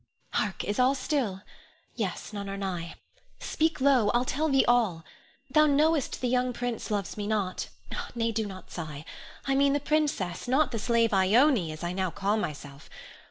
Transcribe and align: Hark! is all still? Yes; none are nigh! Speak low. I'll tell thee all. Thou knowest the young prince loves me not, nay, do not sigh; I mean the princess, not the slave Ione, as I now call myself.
Hark! 0.31 0.63
is 0.63 0.79
all 0.79 0.95
still? 0.95 1.43
Yes; 1.93 2.33
none 2.33 2.49
are 2.49 2.57
nigh! 2.57 2.95
Speak 3.37 3.79
low. 3.79 4.09
I'll 4.15 4.25
tell 4.25 4.49
thee 4.49 4.65
all. 4.65 5.05
Thou 5.51 5.67
knowest 5.67 6.21
the 6.21 6.27
young 6.27 6.53
prince 6.53 6.89
loves 6.89 7.17
me 7.17 7.27
not, 7.27 7.69
nay, 8.15 8.31
do 8.31 8.47
not 8.47 8.71
sigh; 8.71 9.05
I 9.45 9.53
mean 9.53 9.73
the 9.73 9.79
princess, 9.79 10.47
not 10.47 10.71
the 10.71 10.79
slave 10.79 11.13
Ione, 11.13 11.71
as 11.71 11.83
I 11.83 11.93
now 11.93 12.09
call 12.09 12.35
myself. 12.37 12.89